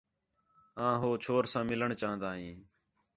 آں 0.85 0.95
ہو 1.01 1.09
چھور 1.23 1.43
ساں 1.51 1.63
مِلݨ 1.69 1.89
چاہن٘دا 1.99 2.29
ہیں 2.39 2.55